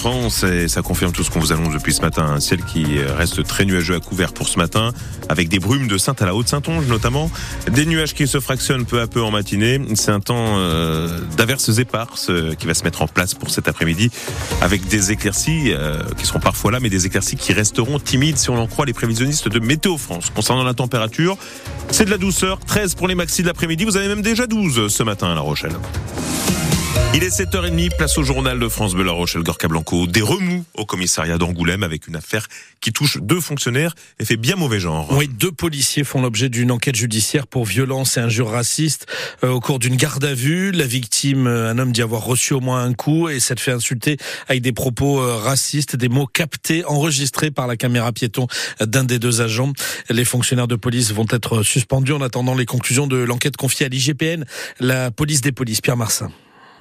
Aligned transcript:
France 0.00 0.44
et 0.44 0.66
ça 0.66 0.80
confirme 0.80 1.12
tout 1.12 1.22
ce 1.22 1.30
qu'on 1.30 1.40
vous 1.40 1.52
annonce 1.52 1.74
depuis 1.74 1.92
ce 1.92 2.00
matin. 2.00 2.24
Un 2.24 2.40
ciel 2.40 2.64
qui 2.64 2.98
reste 3.18 3.44
très 3.44 3.66
nuageux 3.66 3.94
à 3.94 4.00
couvert 4.00 4.32
pour 4.32 4.48
ce 4.48 4.58
matin, 4.58 4.94
avec 5.28 5.50
des 5.50 5.58
brumes 5.58 5.88
de 5.88 5.98
Sainte 5.98 6.22
à 6.22 6.24
la 6.24 6.34
Haute-Saintonge 6.34 6.86
notamment, 6.86 7.30
des 7.70 7.84
nuages 7.84 8.14
qui 8.14 8.26
se 8.26 8.40
fractionnent 8.40 8.86
peu 8.86 9.02
à 9.02 9.06
peu 9.06 9.22
en 9.22 9.30
matinée. 9.30 9.78
C'est 9.96 10.10
un 10.10 10.20
temps 10.20 10.54
euh, 10.56 11.20
d'averses 11.36 11.76
éparses 11.76 12.30
euh, 12.30 12.54
qui 12.54 12.66
va 12.66 12.72
se 12.72 12.82
mettre 12.82 13.02
en 13.02 13.08
place 13.08 13.34
pour 13.34 13.50
cet 13.50 13.68
après-midi, 13.68 14.10
avec 14.62 14.88
des 14.88 15.12
éclaircies 15.12 15.74
euh, 15.74 16.02
qui 16.16 16.24
seront 16.24 16.40
parfois 16.40 16.70
là, 16.70 16.80
mais 16.80 16.88
des 16.88 17.04
éclaircies 17.04 17.36
qui 17.36 17.52
resteront 17.52 17.98
timides 17.98 18.38
si 18.38 18.48
on 18.48 18.56
en 18.56 18.66
croit 18.66 18.86
les 18.86 18.94
prévisionnistes 18.94 19.48
de 19.48 19.60
Météo 19.60 19.98
France. 19.98 20.32
Concernant 20.34 20.64
la 20.64 20.72
température, 20.72 21.36
c'est 21.90 22.06
de 22.06 22.10
la 22.10 22.18
douceur, 22.18 22.58
13 22.60 22.94
pour 22.94 23.06
les 23.06 23.14
maxis 23.14 23.42
de 23.42 23.48
l'après-midi. 23.48 23.84
Vous 23.84 23.98
avez 23.98 24.08
même 24.08 24.22
déjà 24.22 24.46
12 24.46 24.88
ce 24.88 25.02
matin 25.02 25.30
à 25.30 25.34
La 25.34 25.42
Rochelle. 25.42 25.76
Il 27.12 27.24
est 27.24 27.40
7h30, 27.40 27.96
place 27.96 28.18
au 28.18 28.22
journal 28.22 28.60
de 28.60 28.68
France 28.68 28.94
Bleu 28.94 29.02
La 29.02 29.10
Rochelle 29.10 29.42
Gorka 29.42 29.66
Blanco. 29.66 30.06
Des 30.06 30.22
remous 30.22 30.64
au 30.74 30.86
commissariat 30.86 31.38
d'Angoulême 31.38 31.82
avec 31.82 32.06
une 32.06 32.14
affaire 32.14 32.46
qui 32.80 32.92
touche 32.92 33.18
deux 33.20 33.40
fonctionnaires 33.40 33.96
et 34.20 34.24
fait 34.24 34.36
bien 34.36 34.54
mauvais 34.54 34.78
genre. 34.78 35.10
Oui, 35.10 35.26
deux 35.26 35.50
policiers 35.50 36.04
font 36.04 36.22
l'objet 36.22 36.48
d'une 36.48 36.70
enquête 36.70 36.94
judiciaire 36.94 37.48
pour 37.48 37.64
violence 37.64 38.16
et 38.16 38.20
injures 38.20 38.50
racistes 38.50 39.08
euh, 39.42 39.50
au 39.50 39.58
cours 39.58 39.80
d'une 39.80 39.96
garde 39.96 40.24
à 40.24 40.34
vue. 40.34 40.70
La 40.70 40.86
victime, 40.86 41.48
euh, 41.48 41.68
un 41.68 41.78
homme 41.78 41.90
dit 41.90 42.00
avoir 42.00 42.24
reçu 42.24 42.54
au 42.54 42.60
moins 42.60 42.84
un 42.84 42.94
coup 42.94 43.28
et 43.28 43.40
s'est 43.40 43.56
fait 43.56 43.72
insulter 43.72 44.16
avec 44.46 44.62
des 44.62 44.72
propos 44.72 45.20
euh, 45.20 45.34
racistes, 45.34 45.96
des 45.96 46.08
mots 46.08 46.28
captés, 46.28 46.84
enregistrés 46.84 47.50
par 47.50 47.66
la 47.66 47.76
caméra 47.76 48.12
piéton 48.12 48.46
d'un 48.80 49.02
des 49.02 49.18
deux 49.18 49.40
agents. 49.40 49.72
Les 50.10 50.24
fonctionnaires 50.24 50.68
de 50.68 50.76
police 50.76 51.10
vont 51.12 51.26
être 51.30 51.64
suspendus 51.64 52.12
en 52.12 52.20
attendant 52.20 52.54
les 52.54 52.66
conclusions 52.66 53.08
de 53.08 53.16
l'enquête 53.16 53.56
confiée 53.56 53.86
à 53.86 53.88
l'IGPN, 53.88 54.44
la 54.78 55.10
police 55.10 55.40
des 55.40 55.50
polices. 55.50 55.80
Pierre 55.80 55.96
Marsin. 55.96 56.30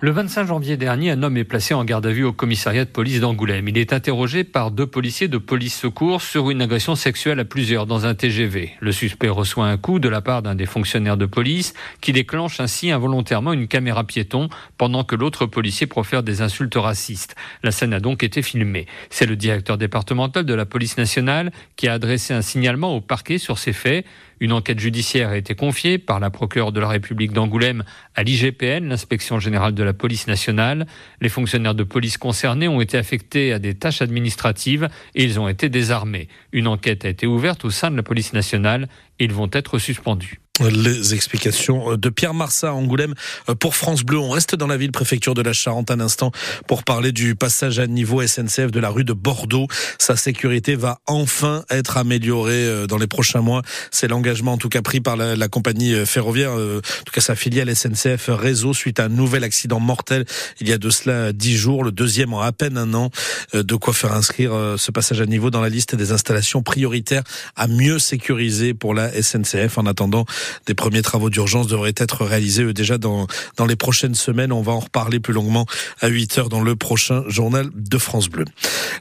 Le 0.01 0.11
25 0.11 0.47
janvier 0.47 0.77
dernier, 0.77 1.11
un 1.11 1.23
homme 1.23 1.35
est 1.35 1.43
placé 1.43 1.73
en 1.73 1.83
garde 1.83 2.05
à 2.05 2.11
vue 2.11 2.23
au 2.23 2.31
commissariat 2.31 2.85
de 2.85 2.89
police 2.89 3.19
d'Angoulême. 3.19 3.67
Il 3.67 3.77
est 3.77 3.91
interrogé 3.91 4.45
par 4.45 4.71
deux 4.71 4.87
policiers 4.87 5.27
de 5.27 5.37
police 5.37 5.77
secours 5.77 6.21
sur 6.21 6.49
une 6.49 6.61
agression 6.61 6.95
sexuelle 6.95 7.37
à 7.41 7.43
plusieurs 7.43 7.85
dans 7.85 8.05
un 8.05 8.15
TGV. 8.15 8.71
Le 8.79 8.93
suspect 8.93 9.27
reçoit 9.27 9.65
un 9.65 9.75
coup 9.75 9.99
de 9.99 10.07
la 10.07 10.21
part 10.21 10.41
d'un 10.41 10.55
des 10.55 10.67
fonctionnaires 10.67 11.17
de 11.17 11.25
police 11.25 11.73
qui 11.99 12.13
déclenche 12.13 12.61
ainsi 12.61 12.91
involontairement 12.91 13.51
une 13.51 13.67
caméra 13.67 14.05
piéton 14.05 14.47
pendant 14.77 15.03
que 15.03 15.17
l'autre 15.17 15.45
policier 15.47 15.85
profère 15.85 16.23
des 16.23 16.41
insultes 16.41 16.75
racistes. 16.75 17.35
La 17.61 17.71
scène 17.71 17.91
a 17.91 17.99
donc 17.99 18.23
été 18.23 18.41
filmée. 18.41 18.85
C'est 19.09 19.25
le 19.25 19.35
directeur 19.35 19.77
départemental 19.77 20.45
de 20.45 20.53
la 20.53 20.65
police 20.65 20.97
nationale 20.97 21.51
qui 21.75 21.89
a 21.89 21.93
adressé 21.93 22.33
un 22.33 22.41
signalement 22.41 22.95
au 22.95 23.01
parquet 23.01 23.37
sur 23.37 23.57
ces 23.57 23.73
faits. 23.73 24.05
Une 24.39 24.53
enquête 24.53 24.79
judiciaire 24.79 25.29
a 25.29 25.37
été 25.37 25.53
confiée 25.53 25.97
par 25.97 26.21
la 26.21 26.29
procureure 26.29 26.71
de 26.71 26.79
la 26.79 26.87
République 26.87 27.33
d'Angoulême 27.33 27.83
à 28.15 28.23
l'IGPN, 28.23 28.87
l'inspection 28.87 29.37
générale 29.37 29.73
de 29.73 29.83
la 29.83 29.88
police 29.93 30.27
nationale. 30.27 30.87
Les 31.21 31.29
fonctionnaires 31.29 31.75
de 31.75 31.83
police 31.83 32.17
concernés 32.17 32.67
ont 32.67 32.81
été 32.81 32.97
affectés 32.97 33.53
à 33.53 33.59
des 33.59 33.75
tâches 33.75 34.01
administratives 34.01 34.89
et 35.15 35.23
ils 35.23 35.39
ont 35.39 35.47
été 35.47 35.69
désarmés. 35.69 36.27
Une 36.51 36.67
enquête 36.67 37.05
a 37.05 37.09
été 37.09 37.27
ouverte 37.27 37.65
au 37.65 37.69
sein 37.69 37.91
de 37.91 37.95
la 37.95 38.03
police 38.03 38.33
nationale 38.33 38.87
et 39.19 39.25
ils 39.25 39.33
vont 39.33 39.49
être 39.51 39.77
suspendus. 39.79 40.39
Les 40.59 41.13
explications 41.13 41.95
de 41.95 42.09
Pierre 42.09 42.33
Marsat 42.33 42.73
Angoulême 42.73 43.13
pour 43.59 43.75
France 43.75 44.03
Bleu. 44.03 44.19
On 44.19 44.31
reste 44.31 44.55
dans 44.55 44.67
la 44.67 44.75
ville 44.75 44.91
préfecture 44.91 45.33
de 45.33 45.41
la 45.41 45.53
Charente 45.53 45.89
un 45.89 46.01
instant 46.01 46.31
pour 46.67 46.83
parler 46.83 47.13
du 47.13 47.35
passage 47.35 47.79
à 47.79 47.87
niveau 47.87 48.25
SNCF 48.25 48.69
de 48.69 48.79
la 48.81 48.89
rue 48.89 49.05
de 49.05 49.13
Bordeaux. 49.13 49.67
Sa 49.99 50.17
sécurité 50.17 50.75
va 50.75 50.99
enfin 51.07 51.63
être 51.69 51.95
améliorée 51.95 52.65
euh, 52.65 52.87
dans 52.87 52.97
les 52.97 53.07
prochains 53.07 53.39
mois. 53.39 53.61
C'est 53.89 54.09
l'engagement 54.09 54.53
en 54.53 54.57
tout 54.57 54.67
cas 54.67 54.81
pris 54.81 54.99
par 54.99 55.15
la, 55.15 55.37
la, 55.37 55.47
compagnie 55.47 55.93
euh, 55.93 56.05
ferroviaire, 56.05 56.51
euh, 56.57 56.79
en 56.79 57.03
tout 57.05 57.13
cas 57.13 57.21
sa 57.21 57.35
filiale 57.35 57.73
SNCF 57.73 58.29
Réseau 58.29 58.73
suite 58.73 58.99
à 58.99 59.05
un 59.05 59.09
nouvel 59.09 59.45
accident 59.45 59.79
mortel 59.79 60.25
il 60.59 60.67
y 60.67 60.73
a 60.73 60.77
de 60.77 60.89
cela 60.89 61.31
dix 61.31 61.55
jours, 61.55 61.85
le 61.85 61.93
deuxième 61.93 62.33
en 62.33 62.41
à 62.41 62.51
peine 62.51 62.77
un 62.77 62.93
an. 62.93 63.11
De 63.53 63.75
quoi 63.75 63.93
faire 63.93 64.13
inscrire 64.13 64.51
ce 64.77 64.91
passage 64.91 65.21
à 65.21 65.25
niveau 65.25 65.49
dans 65.49 65.61
la 65.61 65.69
liste 65.69 65.95
des 65.95 66.11
installations 66.11 66.61
prioritaires 66.61 67.23
à 67.55 67.67
mieux 67.67 67.97
sécuriser 67.97 68.73
pour 68.73 68.93
la 68.93 69.09
SNCF 69.21 69.77
en 69.77 69.85
attendant 69.85 70.25
des 70.65 70.73
premiers 70.73 71.01
travaux 71.01 71.29
d'urgence 71.29 71.67
devraient 71.67 71.93
être 71.97 72.25
réalisés 72.25 72.63
eux, 72.63 72.73
déjà 72.73 72.97
dans, 72.97 73.27
dans 73.57 73.65
les 73.65 73.75
prochaines 73.75 74.15
semaines. 74.15 74.51
On 74.51 74.61
va 74.61 74.71
en 74.71 74.79
reparler 74.79 75.19
plus 75.19 75.33
longuement 75.33 75.65
à 76.01 76.07
8 76.07 76.37
heures 76.37 76.49
dans 76.49 76.61
le 76.61 76.75
prochain 76.75 77.23
journal 77.27 77.69
de 77.73 77.97
France 77.97 78.29
Bleu. 78.29 78.45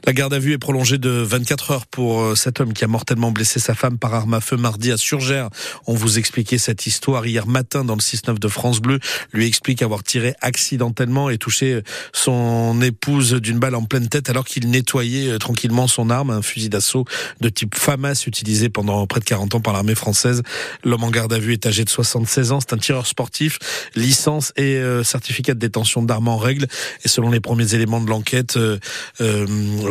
La 0.05 0.13
garde 0.13 0.33
à 0.33 0.39
vue 0.39 0.53
est 0.53 0.57
prolongée 0.57 0.97
de 0.97 1.09
24 1.09 1.71
heures 1.71 1.85
pour 1.85 2.21
euh, 2.21 2.35
cet 2.35 2.59
homme 2.59 2.73
qui 2.73 2.83
a 2.83 2.87
mortellement 2.87 3.31
blessé 3.31 3.59
sa 3.59 3.75
femme 3.75 3.97
par 3.97 4.13
arme 4.13 4.33
à 4.33 4.41
feu 4.41 4.57
mardi 4.57 4.91
à 4.91 4.97
Surgères. 4.97 5.49
On 5.87 5.93
vous 5.93 6.17
expliquait 6.17 6.57
cette 6.57 6.85
histoire 6.85 7.25
hier 7.25 7.47
matin 7.47 7.83
dans 7.83 7.95
le 7.95 8.01
6-9 8.01 8.39
de 8.39 8.47
France 8.47 8.79
Bleu. 8.79 8.99
Lui 9.33 9.47
explique 9.47 9.81
avoir 9.81 10.03
tiré 10.03 10.35
accidentellement 10.41 11.29
et 11.29 11.37
touché 11.37 11.81
son 12.13 12.81
épouse 12.81 13.33
d'une 13.33 13.59
balle 13.59 13.75
en 13.75 13.83
pleine 13.83 14.07
tête 14.07 14.29
alors 14.29 14.45
qu'il 14.45 14.69
nettoyait 14.69 15.29
euh, 15.29 15.37
tranquillement 15.37 15.87
son 15.87 16.09
arme, 16.09 16.29
un 16.29 16.41
fusil 16.41 16.69
d'assaut 16.69 17.05
de 17.41 17.49
type 17.49 17.75
FAMAS 17.75 18.23
utilisé 18.27 18.69
pendant 18.69 19.05
près 19.07 19.19
de 19.19 19.25
40 19.25 19.55
ans 19.55 19.61
par 19.61 19.73
l'armée 19.73 19.95
française. 19.95 20.43
L'homme 20.83 21.03
en 21.03 21.11
garde 21.11 21.33
à 21.33 21.38
vue 21.39 21.53
est 21.53 21.65
âgé 21.65 21.83
de 21.83 21.89
76 21.89 22.51
ans. 22.51 22.59
C'est 22.59 22.73
un 22.73 22.77
tireur 22.77 23.07
sportif, 23.07 23.59
licence 23.95 24.53
et 24.55 24.75
euh, 24.75 25.03
certificat 25.03 25.53
de 25.53 25.59
détention 25.59 26.01
d'armes 26.01 26.27
en 26.27 26.37
règle. 26.37 26.67
Et 27.03 27.07
selon 27.07 27.29
les 27.29 27.39
premiers 27.39 27.73
éléments 27.73 28.01
de 28.01 28.09
l'enquête, 28.09 28.57
euh, 28.57 28.77
euh, 29.21 29.45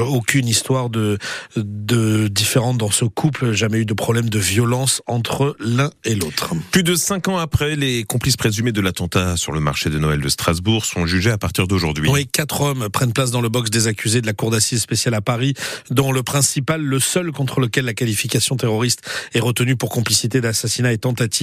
aucune 0.08 0.48
histoire 0.48 0.90
de, 0.90 1.18
de 1.56 2.28
différente 2.28 2.78
dans 2.78 2.90
ce 2.90 3.04
couple. 3.04 3.52
Jamais 3.52 3.78
eu 3.78 3.84
de 3.84 3.94
problème 3.94 4.28
de 4.28 4.38
violence 4.38 5.02
entre 5.06 5.56
l'un 5.58 5.90
et 6.04 6.14
l'autre. 6.14 6.54
Plus 6.70 6.82
de 6.82 6.94
cinq 6.94 7.28
ans 7.28 7.38
après, 7.38 7.76
les 7.76 8.04
complices 8.04 8.36
présumés 8.36 8.72
de 8.72 8.80
l'attentat 8.80 9.36
sur 9.36 9.52
le 9.52 9.60
marché 9.60 9.90
de 9.90 9.98
Noël 9.98 10.20
de 10.20 10.28
Strasbourg 10.28 10.84
sont 10.84 11.06
jugés 11.06 11.30
à 11.30 11.38
partir 11.38 11.66
d'aujourd'hui. 11.66 12.08
Oui, 12.08 12.26
quatre 12.26 12.60
hommes 12.60 12.88
prennent 12.90 13.12
place 13.12 13.30
dans 13.30 13.40
le 13.40 13.48
box 13.48 13.70
des 13.70 13.86
accusés 13.86 14.20
de 14.20 14.26
la 14.26 14.32
cour 14.32 14.50
d'assises 14.50 14.82
spéciale 14.82 15.14
à 15.14 15.20
Paris, 15.20 15.54
dont 15.90 16.12
le 16.12 16.22
principal, 16.22 16.82
le 16.82 17.00
seul 17.00 17.32
contre 17.32 17.60
lequel 17.60 17.84
la 17.84 17.94
qualification 17.94 18.56
terroriste 18.56 19.02
est 19.34 19.40
retenue 19.40 19.76
pour 19.76 19.90
complicité 19.90 20.40
d'assassinat 20.40 20.92
et 20.92 20.98
tentative 20.98 21.37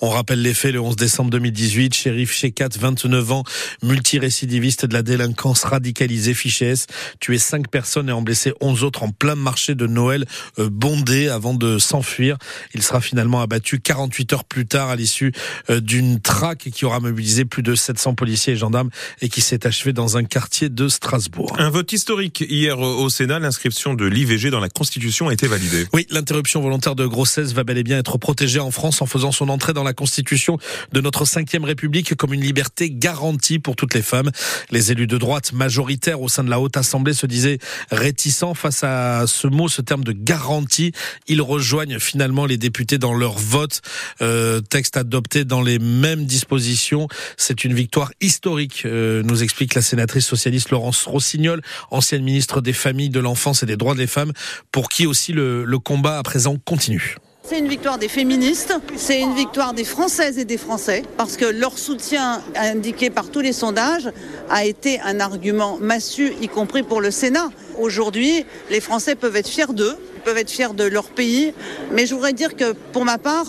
on 0.00 0.10
rappelle 0.10 0.42
les 0.42 0.54
faits 0.54 0.72
le 0.72 0.80
11 0.80 0.96
décembre 0.96 1.30
2018. 1.30 1.94
Shérif 1.94 2.32
Shekat, 2.32 2.70
29 2.78 3.32
ans, 3.32 3.44
multirécidiviste 3.82 4.86
de 4.86 4.94
la 4.94 5.02
délinquance 5.02 5.64
radicalisée, 5.64 6.34
fiché 6.34 6.66
S, 6.66 6.86
tué 7.20 7.38
5 7.38 7.68
personnes 7.68 8.08
et 8.08 8.12
en 8.12 8.22
blessé 8.22 8.52
11 8.60 8.84
autres 8.84 9.02
en 9.02 9.10
plein 9.10 9.34
marché 9.34 9.74
de 9.74 9.86
Noël 9.86 10.26
euh, 10.58 10.68
bondé 10.70 11.28
avant 11.28 11.54
de 11.54 11.78
s'enfuir. 11.78 12.36
Il 12.74 12.82
sera 12.82 13.00
finalement 13.00 13.40
abattu 13.40 13.80
48 13.80 14.32
heures 14.32 14.44
plus 14.44 14.66
tard 14.66 14.90
à 14.90 14.96
l'issue 14.96 15.32
euh, 15.70 15.80
d'une 15.80 16.20
traque 16.20 16.70
qui 16.70 16.84
aura 16.84 17.00
mobilisé 17.00 17.44
plus 17.44 17.62
de 17.62 17.74
700 17.74 18.14
policiers 18.14 18.54
et 18.54 18.56
gendarmes 18.56 18.90
et 19.20 19.28
qui 19.28 19.40
s'est 19.40 19.66
achevée 19.66 19.92
dans 19.92 20.16
un 20.16 20.24
quartier 20.24 20.68
de 20.68 20.88
Strasbourg. 20.88 21.54
Un 21.58 21.70
vote 21.70 21.92
historique 21.92 22.44
hier 22.48 22.78
au 22.78 23.08
Sénat, 23.08 23.38
l'inscription 23.38 23.94
de 23.94 24.04
l'IVG 24.04 24.50
dans 24.50 24.60
la 24.60 24.68
Constitution 24.68 25.28
a 25.28 25.32
été 25.32 25.46
validée. 25.46 25.86
Oui, 25.92 26.06
l'interruption 26.10 26.60
volontaire 26.60 26.94
de 26.94 27.06
grossesse 27.06 27.52
va 27.52 27.64
bel 27.64 27.78
et 27.78 27.82
bien 27.82 27.98
être 27.98 28.18
protégée 28.18 28.60
en 28.60 28.70
France 28.70 29.02
en 29.02 29.06
faisant 29.06 29.17
son 29.32 29.48
entrée 29.48 29.72
dans 29.72 29.84
la 29.84 29.92
Constitution 29.92 30.58
de 30.92 31.00
notre 31.00 31.24
cinquième 31.24 31.64
République 31.64 32.14
comme 32.14 32.32
une 32.32 32.40
liberté 32.40 32.90
garantie 32.90 33.58
pour 33.58 33.76
toutes 33.76 33.94
les 33.94 34.02
femmes. 34.02 34.30
Les 34.70 34.92
élus 34.92 35.06
de 35.06 35.18
droite 35.18 35.52
majoritaires 35.52 36.20
au 36.20 36.28
sein 36.28 36.44
de 36.44 36.50
la 36.50 36.60
Haute 36.60 36.76
Assemblée 36.76 37.12
se 37.12 37.26
disaient 37.26 37.58
réticents 37.90 38.54
face 38.54 38.84
à 38.84 39.24
ce 39.26 39.46
mot, 39.46 39.68
ce 39.68 39.82
terme 39.82 40.04
de 40.04 40.12
garantie. 40.12 40.92
Ils 41.26 41.42
rejoignent 41.42 41.98
finalement 41.98 42.46
les 42.46 42.56
députés 42.56 42.98
dans 42.98 43.14
leur 43.14 43.38
vote. 43.38 43.80
Euh, 44.22 44.60
texte 44.60 44.96
adopté 44.96 45.44
dans 45.44 45.62
les 45.62 45.78
mêmes 45.78 46.24
dispositions. 46.24 47.08
C'est 47.36 47.64
une 47.64 47.74
victoire 47.74 48.12
historique, 48.20 48.82
euh, 48.84 49.22
nous 49.22 49.42
explique 49.42 49.74
la 49.74 49.82
sénatrice 49.82 50.26
socialiste 50.26 50.70
Laurence 50.70 51.04
Rossignol, 51.04 51.62
ancienne 51.90 52.22
ministre 52.22 52.60
des 52.60 52.72
Familles, 52.72 53.10
de 53.10 53.20
l'Enfance 53.20 53.62
et 53.62 53.66
des 53.66 53.76
Droits 53.76 53.94
des 53.94 54.06
Femmes, 54.06 54.32
pour 54.72 54.88
qui 54.88 55.06
aussi 55.06 55.32
le 55.32 55.78
combat 55.78 56.18
à 56.18 56.22
présent 56.22 56.56
continue. 56.64 57.16
C'est 57.48 57.60
une 57.60 57.68
victoire 57.68 57.96
des 57.96 58.08
féministes, 58.08 58.74
c'est 58.96 59.18
une 59.22 59.34
victoire 59.34 59.72
des 59.72 59.84
Françaises 59.84 60.38
et 60.38 60.44
des 60.44 60.58
Français, 60.58 61.02
parce 61.16 61.38
que 61.38 61.46
leur 61.46 61.78
soutien 61.78 62.42
indiqué 62.54 63.08
par 63.08 63.30
tous 63.30 63.40
les 63.40 63.54
sondages 63.54 64.10
a 64.50 64.66
été 64.66 65.00
un 65.00 65.18
argument 65.18 65.78
massu, 65.80 66.34
y 66.42 66.48
compris 66.48 66.82
pour 66.82 67.00
le 67.00 67.10
Sénat. 67.10 67.48
Aujourd'hui, 67.80 68.44
les 68.68 68.82
Français 68.82 69.14
peuvent 69.14 69.34
être 69.34 69.48
fiers 69.48 69.72
d'eux, 69.72 69.96
peuvent 70.26 70.36
être 70.36 70.50
fiers 70.50 70.74
de 70.74 70.84
leur 70.84 71.04
pays, 71.04 71.54
mais 71.90 72.04
je 72.04 72.14
voudrais 72.14 72.34
dire 72.34 72.54
que 72.54 72.72
pour 72.92 73.06
ma 73.06 73.16
part, 73.16 73.46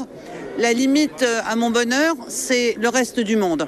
la 0.58 0.72
limite 0.72 1.26
à 1.46 1.58
mon 1.58 1.70
bonheur, 1.70 2.16
c'est 2.30 2.78
le 2.80 2.88
reste 2.88 3.20
du 3.20 3.36
monde. 3.36 3.68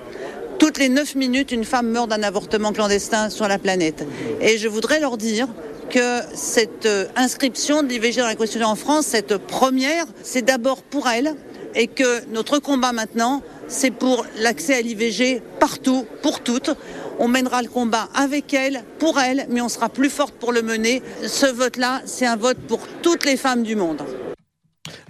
Toutes 0.59 0.77
les 0.77 0.87
9 0.87 1.15
minutes, 1.15 1.51
une 1.51 1.65
femme 1.65 1.89
meurt 1.89 2.07
d'un 2.07 2.23
avortement 2.23 2.71
clandestin 2.71 3.29
sur 3.29 3.49
la 3.49 3.59
planète. 3.59 4.05
Et 4.39 4.57
je 4.57 4.69
voudrais 4.69 5.01
leur 5.01 5.17
dire 5.17 5.49
que 5.91 6.21
cette 6.33 6.85
euh, 6.85 7.05
inscription 7.15 7.83
de 7.83 7.89
l'IVG 7.89 8.21
dans 8.21 8.27
la 8.27 8.35
Constitution 8.35 8.69
en 8.69 8.75
France, 8.75 9.07
cette 9.07 9.37
première, 9.37 10.05
c'est 10.23 10.41
d'abord 10.41 10.81
pour 10.83 11.07
elle 11.09 11.35
et 11.75 11.87
que 11.87 12.25
notre 12.31 12.59
combat 12.59 12.93
maintenant, 12.93 13.41
c'est 13.67 13.91
pour 13.91 14.25
l'accès 14.39 14.75
à 14.75 14.81
l'IVG 14.81 15.41
partout, 15.59 16.05
pour 16.21 16.41
toutes. 16.41 16.71
On 17.19 17.27
mènera 17.27 17.61
le 17.61 17.67
combat 17.67 18.09
avec 18.15 18.53
elle, 18.53 18.83
pour 18.99 19.19
elle, 19.19 19.45
mais 19.49 19.61
on 19.61 19.69
sera 19.69 19.89
plus 19.89 20.09
forte 20.09 20.33
pour 20.35 20.51
le 20.53 20.61
mener. 20.61 21.03
Ce 21.27 21.45
vote-là, 21.45 22.01
c'est 22.05 22.25
un 22.25 22.37
vote 22.37 22.57
pour 22.67 22.79
toutes 23.01 23.25
les 23.25 23.37
femmes 23.37 23.63
du 23.63 23.75
monde. 23.75 24.01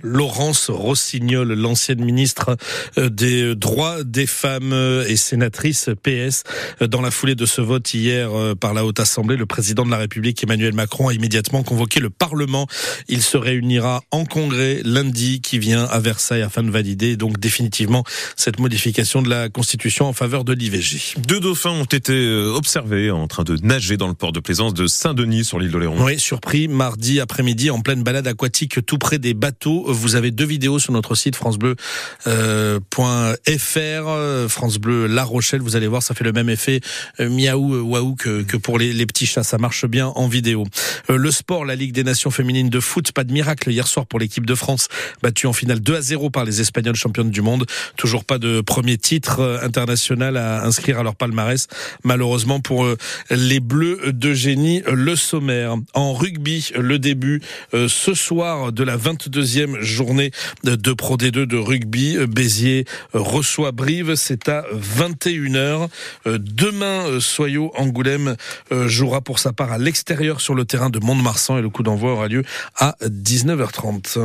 Laurence 0.04 0.70
Rossignol, 0.70 1.54
l'ancienne 1.54 2.04
ministre 2.04 2.58
euh, 2.98 3.10
des 3.10 3.56
droits 3.56 4.04
des 4.04 4.28
femmes 4.28 4.74
et 5.08 5.16
sénatrice 5.16 5.90
PS. 6.04 6.44
Dans 6.82 7.02
la 7.02 7.12
foulée 7.12 7.36
de 7.36 7.46
ce 7.46 7.62
vote 7.62 7.94
hier 7.94 8.30
par 8.60 8.74
la 8.74 8.86
Haute 8.86 9.00
Assemblée, 9.00 9.38
le 9.38 9.46
président 9.46 9.86
de 9.86 9.92
la 9.92 9.98
République 9.98 10.44
Emmanuel 10.44 10.74
Macron 10.74 11.10
a 11.10 11.14
immédiatement 11.14 11.64
convoqué 11.64 12.00
le 12.00 12.10
Parlement. 12.10 12.68
Il 13.08 13.22
se 13.22 13.38
réunira 13.38 14.04
en 14.12 14.26
congrès 14.26 14.82
lundi 14.84 15.42
qui 15.42 15.60
vient 15.60 15.86
à 15.86 16.00
Versailles 16.00 16.42
afin 16.42 16.64
de 16.64 16.72
valider 16.72 17.18
donc 17.18 17.40
définitivement 17.40 18.04
cette 18.36 18.60
modification 18.60 19.22
de 19.22 19.30
la 19.30 19.50
Constitution 19.50 20.08
en 20.08 20.14
faveur 20.14 20.44
de 20.44 20.54
l'IVG. 20.54 21.16
Deux 21.28 21.40
dauphins 21.40 21.72
ont 21.72 21.86
été 21.86 22.14
euh, 22.14 22.54
observés 22.54 23.12
en 23.12 23.28
train 23.28 23.44
de 23.44 23.58
nager 23.64 23.98
dans 23.98 24.08
le 24.08 24.14
port 24.14 24.32
de 24.32 24.40
plaisance 24.40 24.74
de 24.74 24.88
Saint-Denis 24.88 25.46
sur 25.46 25.60
l'île 25.60 25.72
d'Oléron. 25.72 26.04
Oui, 26.04 26.20
surpris 26.20 26.68
mardi 26.68 27.20
après-midi 27.20 27.70
en 27.70 27.82
pleine 27.82 28.04
balade 28.04 28.28
aquatique 28.28 28.86
tout 28.86 28.98
près 28.98 29.20
des 29.20 29.34
bateaux. 29.34 29.91
Vous 29.94 30.16
avez 30.16 30.32
deux 30.32 30.46
vidéos 30.46 30.80
sur 30.80 30.94
notre 30.94 31.16
site 31.16 31.36
francebleu.fr, 31.36 31.78
euh, 32.26 34.48
France 34.48 34.78
Bleu 34.78 35.08
La 35.08 35.24
Rochelle. 35.24 35.62
Vous 35.62 35.76
allez 35.76 35.88
voir, 35.88 36.04
ça 36.04 36.14
fait 36.14 36.24
le 36.24 36.32
même 36.32 36.50
effet 36.50 36.82
euh, 37.20 37.30
miaou 37.30 37.82
waouh 37.82 38.16
que, 38.16 38.58
pour 38.58 38.78
les, 38.78 38.94
les, 38.94 39.06
petits 39.06 39.26
chats. 39.26 39.44
Ça 39.44 39.58
marche 39.58 39.86
bien 39.86 40.08
en 40.08 40.28
vidéo. 40.28 40.66
le 41.10 41.32
sport, 41.32 41.66
la 41.66 41.76
Ligue 41.76 41.94
des 41.94 42.04
Nations 42.04 42.32
féminines 42.32 42.70
de 42.70 42.80
foot, 42.80 43.12
pas 43.12 43.24
de 43.24 43.34
miracle 43.34 43.70
hier 43.70 43.88
soir 43.88 44.06
pour 44.06 44.20
l'équipe 44.20 44.46
de 44.46 44.56
France, 44.56 44.88
battue 45.22 45.48
en 45.48 45.54
finale 45.54 45.80
2 45.80 45.96
à 45.96 46.02
0 46.02 46.30
par 46.30 46.46
les 46.46 46.62
Espagnols 46.62 46.96
championnes 46.96 47.32
du 47.32 47.42
monde. 47.42 47.66
Toujours 47.98 48.26
pas 48.26 48.38
de 48.38 48.62
premier 48.62 48.98
titre 48.98 49.60
international 49.64 50.38
à 50.38 50.64
inscrire 50.64 51.00
à 51.00 51.04
leur 51.04 51.16
palmarès. 51.16 51.68
Malheureusement 52.04 52.60
pour 52.60 52.86
euh, 52.86 52.98
les 53.30 53.60
Bleus 53.60 54.12
de 54.12 54.34
génie, 54.34 54.82
le 54.92 55.16
sommaire. 55.16 55.76
En 55.94 56.14
rugby, 56.14 56.72
le 56.76 57.00
début 57.00 57.42
euh, 57.74 57.88
ce 57.88 58.14
soir 58.14 58.72
de 58.72 58.84
la 58.84 58.98
22e 58.98 59.81
journée 59.82 60.32
de 60.64 60.94
Pro 60.94 61.18
D2 61.18 61.46
de 61.46 61.58
rugby. 61.58 62.18
Béziers 62.28 62.86
reçoit 63.14 63.72
Brive, 63.72 64.16
c'est 64.16 64.48
à 64.50 64.66
21h. 64.74 65.88
Demain, 66.26 67.20
Soyaux 67.20 67.72
Angoulême 67.76 68.36
jouera 68.72 69.22
pour 69.22 69.40
sa 69.40 69.54
part 69.54 69.72
à 69.72 69.78
l'extérieur 69.78 70.42
sur 70.42 70.56
le 70.56 70.66
terrain 70.66 70.90
de 70.90 71.00
Mont-de-Marsan 71.00 71.58
et 71.58 71.62
le 71.62 71.70
coup 71.70 71.84
d'envoi 71.84 72.14
aura 72.14 72.28
lieu 72.28 72.44
à 72.76 72.96
19h30. 73.02 74.20